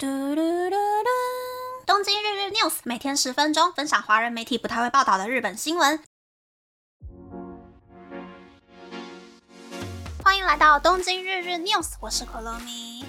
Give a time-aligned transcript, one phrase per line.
[0.00, 1.08] 嘟嘟嘟嘟！
[1.84, 6.00] 东京日日 news 每天十分钟，分享华人媒体不太会报道的日本新闻。
[10.22, 13.04] 欢迎来到东京日日 news，我是可乐咪。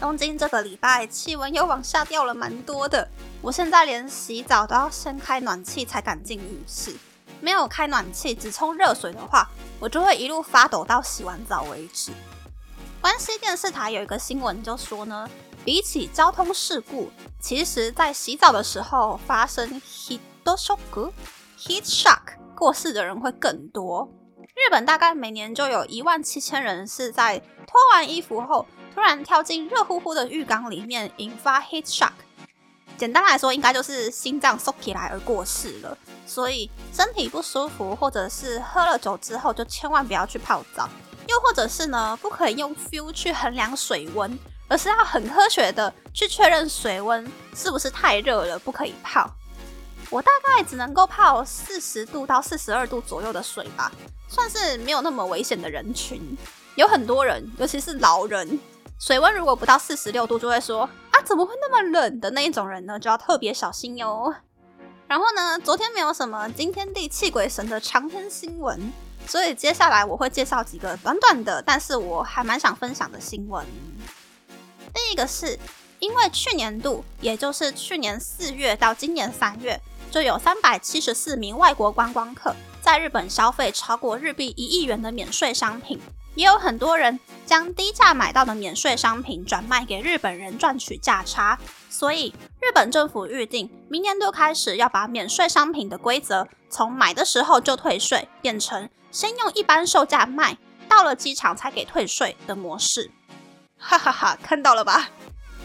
[0.00, 3.06] 东京这个礼拜气温又往下掉了蛮多的，
[3.42, 6.96] 我现在连洗澡都要先开暖气才敢进浴室。
[7.42, 9.46] 没有开暖气，只冲热水的话，
[9.78, 12.12] 我就会一路发抖到洗完澡为止。
[13.02, 15.28] 关西电视台有一个新闻就说呢。
[15.64, 17.10] 比起交通事故，
[17.40, 21.10] 其实在洗澡的时候发生 heat shock、
[21.58, 22.20] heat shock
[22.54, 24.06] 过世的人会更多。
[24.54, 32.12] 日本大概每年就有一万七千人是在脱完衣服后突然跳进热乎乎的浴缸里面，引发 heat shock。
[32.96, 35.96] 简单来说，应该就是心脏缩起来而过世了。
[36.26, 40.88] 所以身体不舒服，或者是喝了酒之后，就千万不要去泡澡。
[41.26, 44.38] 又或者是呢，不可以用 feel 去衡量水温。
[44.68, 49.30] 而是要很科学的去确认水温是不是太热了，不可以泡。
[50.10, 53.90] 我大概只能够泡四十度到四十二度左右的水吧，
[54.28, 56.36] 算是没有那么危险的人群。
[56.76, 58.58] 有很多人，尤其是老人，
[58.98, 64.34] 水温如果不到四十六度，就会说啊，怎么会那么冷的那一种人呢，就要特别小心哟。
[65.06, 68.92] 然后呢，昨天没有什么惊天地泣鬼神的长篇新闻，
[69.26, 73.64] 所以接下来我会介绍几个短短的，但是我还蛮想分享的新闻。
[74.94, 75.58] 第一个是
[75.98, 86.00] 因为去年度，也就是去年四月到今年三月，就有三百七十四名外国观光客在日本消费超过日币一亿元的免税商品，
[86.36, 91.58] 也有很多人将低价买到的免税商品转卖给日本人赚取价差。
[91.90, 100.58] 所以日本政府预定明年度开始要把免税商品的规则从买的时候就退税，变成先用一般售价卖，
[100.88, 103.10] 到了机场才给退税的模式。
[103.86, 105.10] 哈哈哈，看到了吧？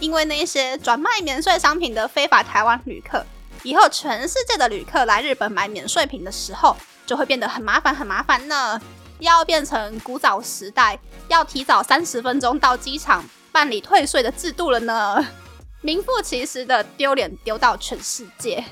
[0.00, 3.24] 因为那些转卖免税商品的非法台湾旅客，
[3.62, 8.80] 以后全世界的旅客来日本买免税品的时候，就会变得很麻烦，很麻烦呢。
[9.18, 15.26] 要变成古早时代，要提早三十分钟到机场办理退税的制度了呢。
[15.82, 18.64] 名副其实的丢脸丢到全世界。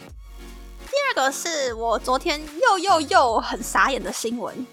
[0.87, 4.67] 第二个是我昨天又又又很傻眼的新闻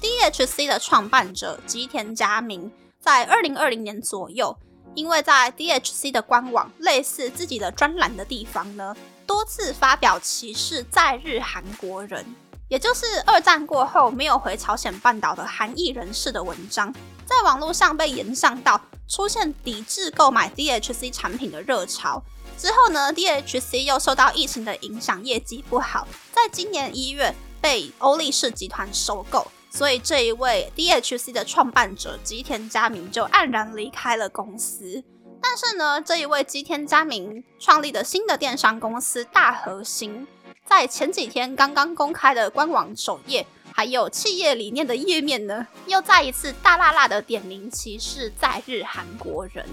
[0.00, 2.70] ：DHC 的创办者吉田佳明。
[3.00, 4.56] 在二零二零年左右，
[4.94, 8.94] 因为在 DHC 的官网类似自己的专栏的地方呢，
[9.26, 12.24] 多次发表歧视在日韩国人，
[12.68, 16.92] 也就是二战过后没有回朝鲜半岛的韩裔人士的文章，
[17.24, 22.22] 在网络上被延上到出现抵制购买 DHC 产品的热潮。
[22.58, 29.46] 之后呢，DHC 又受到疫情的影响，业绩不好，在今年一月被欧力士集团收购。
[29.70, 35.02] 所以这一位 DHC 的创办者吉田佳明就黯然离开了公司。
[35.40, 40.26] 但是呢，这一位吉田佳明创立的新的电商公司大核心，
[40.66, 49.64] 在前几天刚刚公开的官网首页，还有企业理念的页面呢，又再一次大辣辣的点名歧视在日韩国人。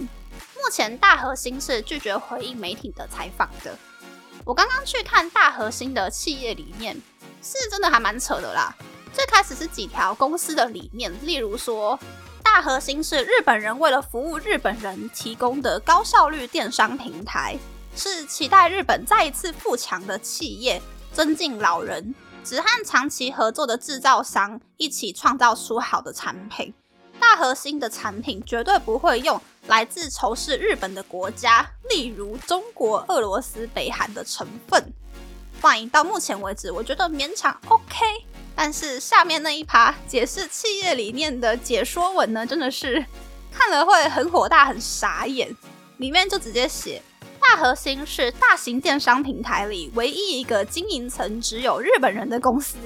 [0.56, 3.78] 目前大核心是拒绝回应媒体的采访的。
[4.44, 6.96] 我刚刚去看大核心的企业理念，
[7.42, 8.76] 是真的还蛮扯的啦。
[9.16, 11.98] 最开始是几条公司的理念，例如说，
[12.44, 17.58] 大核心是日本人为了服务日本人提供的高效率电商平台，
[17.96, 20.82] 是期待日本再一次富强的企业，
[21.14, 26.74] 尊敬老人，只和长期合作的制造商一起创造出好的产品。
[27.18, 34.94] 大核心的产品绝对不会用来自仇视日本的国家，例如中国、俄罗斯、北韩的成分。
[35.62, 38.06] 欢迎到目前为止，我觉得勉强 OK。
[38.56, 43.06] 但是下面那一趴解释企业理念的解说文呢，真的是
[43.52, 45.56] 看了会很火大、很傻眼。
[45.98, 47.02] 里面就直接写，
[47.40, 52.78] 大核心是大型电商平台里唯一一个经营层只有日本人的公司。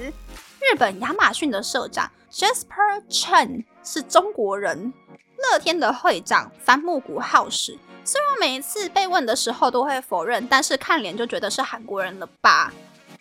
[0.60, 4.92] 日本亚马逊的社长 Jasper Chen 是中国人，
[5.36, 12.72] 乐天的会长三木谷浩史，虽然每一次被问的时候都会否认，但是看脸就觉得是韩国人了吧。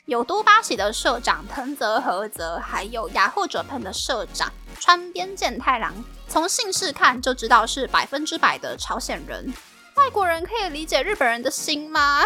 [0.10, 5.94] 有都巴喜的社长藤泽和泽，还有雅虎 Japan 的社长川边健太郎，
[6.28, 9.54] 从姓氏看就知道是百分之百的朝鲜人。
[9.98, 12.26] 外国人可以理解日本人的心吗？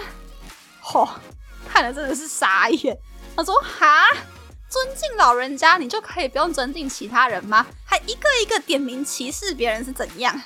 [0.81, 1.09] 嚯，
[1.67, 2.97] 看了真的是傻眼。
[3.35, 4.07] 他说：“哈，
[4.69, 7.65] 尊敬老人家，你就可以不用尊敬其他人吗？
[7.85, 10.41] 还一个一个点名歧视别人是怎样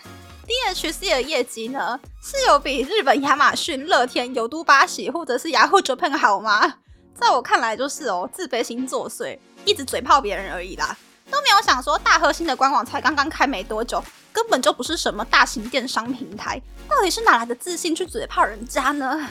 [0.47, 6.77] ？”DHC 的业绩呢，是有比日本亚马逊、乐天、有都巴喜或者是雅虎 Japan 好吗？
[7.19, 10.95] 在我看来，就是哦，自卑心作祟，一直嘴炮别人而已啦。
[11.29, 19.27] 都没有想说大核心的官网才刚刚开没多久，根本就不是什么大型电商平台，到底是哪来的自信去嘴炮人家呢？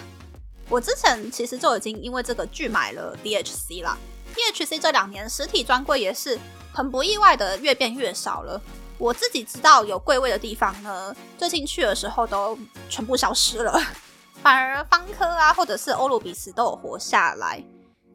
[0.69, 3.97] 我之前其实就已经因为这个剧买了 DHC 啦。
[4.35, 6.39] DHC 这两年实体专柜也是
[6.75, 8.61] 很不意外的越变越少了。
[8.99, 12.59] 我自己知道有柜位的地方呢，最近去的时候都
[12.91, 13.81] 全部消失了，
[14.43, 17.63] 反而方科啊或者是欧鲁比斯都有活下来。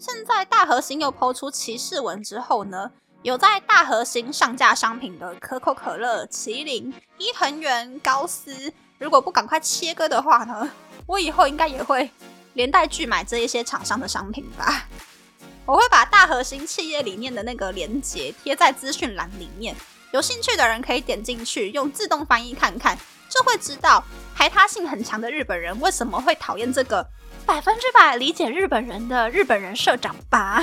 [0.02, 2.90] 现在大核心又抛出歧视文之后呢，
[3.22, 10.72] 有在大核心上架商品的可口可乐、麒麟、伊藤园、高斯，如果不赶快切割的话呢，
[11.06, 12.10] 我以后应该也会。
[12.54, 14.88] 连带拒买这一些厂商的商品吧。
[15.68, 19.76] 我会把大核心企业里面的那个链接贴在资讯栏里面，
[20.12, 22.98] 有兴趣的人可以点进去用自动翻译看看，
[23.30, 27.08] 就会知道排他性很强的日本人为什么会讨厌这个
[27.52, 30.58] 百分之百理解日本人的日本人社长吧。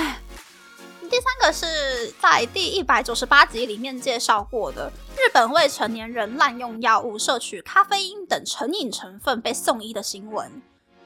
[1.01, 10.63] 第三个是在第一百九十八集里面介绍过的，日本未成年人滥用药物、摄取咖啡因等成瘾成分被送医的新闻。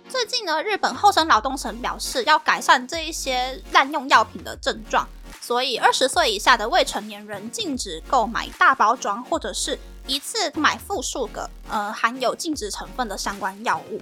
[0.07, 5.05] 最近呢，日本厚生劳动省表示要改善这一些滥用药品的症状，
[5.41, 9.77] 所以二十岁以下的未成年人禁止购买大包装或者是
[10.07, 13.99] 一次买复数个呃含有禁止成分的相关药物。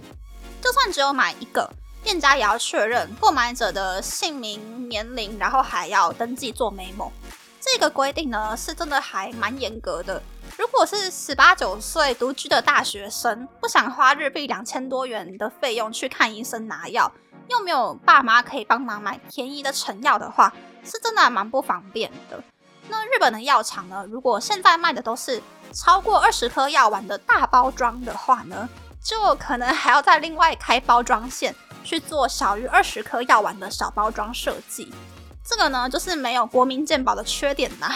[0.62, 1.70] 就算只有买一个，
[2.04, 7.12] 店家也要确认购买者的姓名、年龄，然后还要登记做 memo。
[7.60, 10.22] 这个规定呢，是真的还蛮严格的。
[10.58, 17.12] 如果是十八九岁独居的大学生，不想花日币两千多元的费用去看医生拿药，
[17.50, 20.54] 又没有爸妈可以帮忙买便宜的成药的话，
[20.84, 22.44] 是真的蛮不方便的。
[22.90, 25.42] 那日本的药厂呢，如果现在卖的都是
[25.74, 28.68] 超过二十颗药丸的大包装的话呢，
[29.04, 34.94] 就可能还要再另外开包装线去做小于二十颗药丸的小包装设计。
[35.44, 37.92] 这个呢，就是没有国民健保的缺点呐。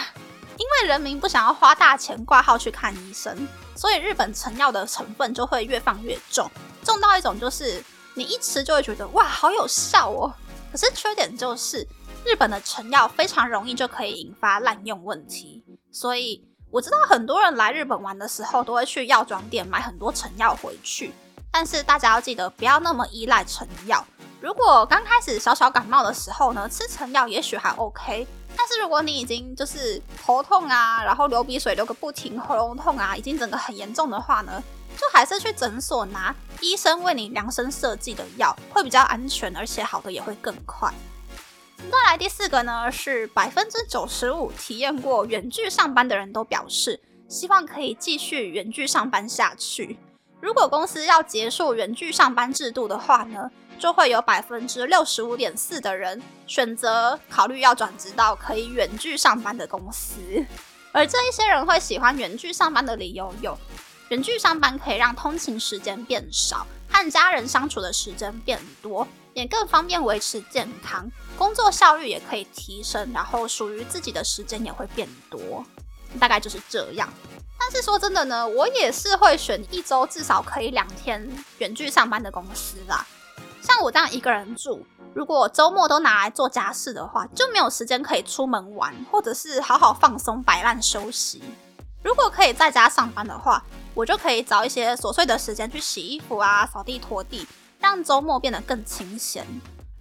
[0.58, 6.50] 因为人民不想要花大钱挂号去看医生，所以日本成药的成分就会越放越重，
[6.82, 10.32] 重到一种就是你一吃就会觉得哇，好有效哦。
[10.72, 11.86] 可是缺点就是
[12.24, 15.62] 日本的成药非常容易就可以引发滥用问题，
[15.92, 16.42] 所以
[16.76, 21.10] 我知道很多人来日本玩的时候都会去药妆店买很多成药回去，
[21.50, 24.04] 但是大家要记得不要那么依赖成药。
[24.42, 28.26] 如果刚开始小小感冒的时候呢，吃成药也许还 OK。
[28.54, 34.62] 但是如果你已经就是头痛啊，然后流鼻水流个不停，喉咙痛啊，已经整个很严重的话呢，
[34.98, 40.92] 就还是去诊所拿医生为你量身设计的药，会比较安全，而且好的也会更快。
[41.90, 49.98] 再来第四个呢，是百分之九十五体验过远距上班的人都表示，希望可以继续远距上班下去。
[50.40, 53.50] 如果公司要结束远距上班制度的话呢？
[53.78, 60.18] 就会有百分之六十五点四的人选择考虑要转职到可以远距上班的公司，
[60.92, 63.58] 而这一些人会喜欢远距上班的理由有：
[64.08, 75.64] 远距上班可以让通勤时间变少，和家人相处的时间变多，也更方便维持健康，工作效率也可以提升，然后属于自己的时间也会变多，
[76.18, 77.08] 大概就是这样。
[77.58, 81.28] 但是说真的呢，我也是会选一周至少可以两天
[81.58, 83.06] 远距上班的公司啦。
[83.60, 91.42] 像我这样一个人住，如果周末都拿来做家事的话，就没有时间可以出门玩，或者是好好放松、摆烂休息。
[92.06, 93.60] 如果可以在家上班的话，
[93.92, 97.44] 我就可以找一些琐碎的时间去洗衣服啊、扫地拖地，
[97.80, 99.44] 让周末变得更清闲。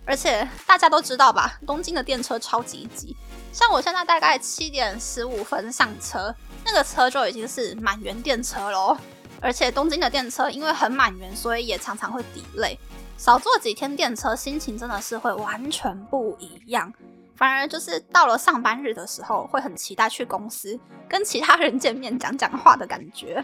[0.06, 3.18] 而且大家都知道吧，东京的电车超级挤，
[3.52, 8.96] 像我现在大概七点十五分上车，那个车就已经是满员电车喽。
[9.42, 12.78] 而且东京的电车因为很满员，所以也常常会抵累。
[13.18, 16.94] 少坐几天电车，心情真的是会完全不一样。
[17.38, 23.44] 反而就是到了上班日的时候，会很期待去公司跟其他人见面讲讲话的感觉，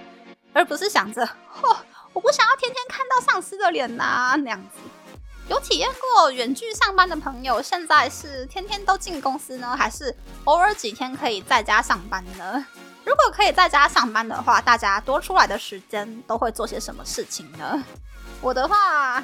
[0.53, 1.77] 而不是想着嚯，
[2.13, 4.79] 我不想要天天看到上司的脸呐那样子。
[5.49, 12.65] 有体验过远距上班的朋友，现在是天天都进公司呢，还是偶尔几天可以在家上班呢？
[13.03, 17.83] 如果可以在家上班的话，大家多出来的时间都会做些什么事情呢？
[18.39, 19.21] 我的话。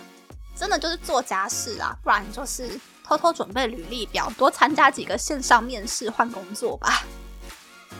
[0.57, 7.03] 真的就是做家事啊，不然就是偷偷准备履历表，多参加几个线上面试换工作吧。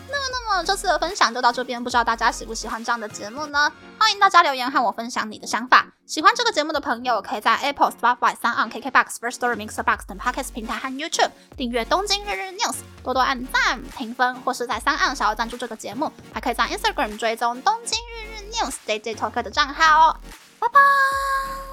[0.10, 3.72] 那么，那么这次的分享就到这边，不知道大家喜不喜欢这样的节目呢？
[4.00, 5.86] 欢迎大家留言和我分享你的想法。
[6.06, 12.74] 喜欢这个节目的朋友，可以在 Apple、Spotify、三 on KK Box、First Story、Mix Box 等 Podcast 平台和 YouTube 订阅《东京日日 News》，
[13.04, 20.18] 多多按赞、评分，或是在三岸想要赞助这个节目，还可以在 Instagram 追踪《东京日日 News》Day Day Talk 的账号哦。
[20.60, 21.67] 拜拜。